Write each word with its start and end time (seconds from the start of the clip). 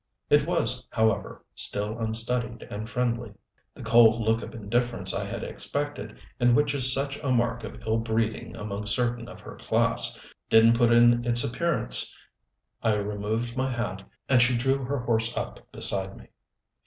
It 0.31 0.47
was, 0.47 0.87
however, 0.89 1.45
still 1.53 1.99
unstudied 1.99 2.63
and 2.71 2.89
friendly. 2.89 3.33
The 3.75 3.83
cold 3.83 4.19
look 4.27 4.41
of 4.41 4.55
indifference 4.55 5.13
I 5.13 5.25
had 5.25 5.43
expected 5.43 6.17
and 6.39 6.55
which 6.55 6.73
is 6.73 6.91
such 6.91 7.19
a 7.19 7.29
mark 7.29 7.63
of 7.63 7.83
ill 7.85 7.99
breeding 7.99 8.55
among 8.55 8.87
certain 8.87 9.29
of 9.29 9.41
her 9.41 9.57
class, 9.57 10.19
didn't 10.49 10.75
put 10.75 10.91
in 10.91 11.23
its 11.23 11.43
appearance. 11.43 12.17
I 12.81 12.95
removed 12.95 13.55
my 13.55 13.69
hat, 13.71 14.01
and 14.27 14.41
she 14.41 14.57
drew 14.57 14.83
her 14.85 14.97
horse 15.01 15.37
up 15.37 15.71
beside 15.71 16.17
me. 16.17 16.29